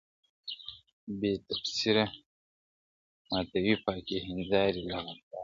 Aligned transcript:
بې 1.19 1.31
تقصیره 1.47 2.05
ماتوې 3.29 3.75
پاکي 3.85 4.17
هینداري 4.25 4.81
له 4.89 4.97
غباره, 5.05 5.21